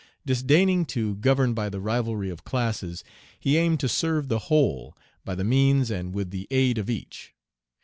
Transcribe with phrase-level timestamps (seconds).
[0.25, 3.03] Disdaining to govern by the rivalry of classes,
[3.39, 7.35] he aimed to serve the whole, by the means and with the aid of each.